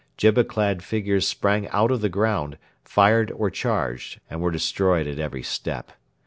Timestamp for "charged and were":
3.51-4.49